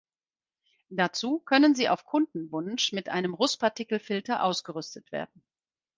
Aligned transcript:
Dazu 0.89 1.37
können 1.41 1.75
sie 1.75 1.87
auf 1.87 2.05
Kundenwunsch 2.07 2.91
mit 2.91 3.07
einem 3.07 3.35
Rußpartikelfilter 3.35 4.41
ausgerüstet 4.41 5.11
werden. 5.11 5.43